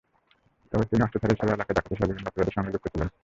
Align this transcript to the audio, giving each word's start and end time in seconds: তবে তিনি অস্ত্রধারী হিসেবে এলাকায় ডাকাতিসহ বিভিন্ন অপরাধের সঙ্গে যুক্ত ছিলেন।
তবে 0.71 0.83
তিনি 0.89 1.01
অস্ত্রধারী 1.03 1.33
হিসেবে 1.33 1.51
এলাকায় 1.51 1.75
ডাকাতিসহ 1.77 2.05
বিভিন্ন 2.05 2.29
অপরাধের 2.29 2.55
সঙ্গে 2.55 2.73
যুক্ত 2.73 2.87
ছিলেন। 2.93 3.07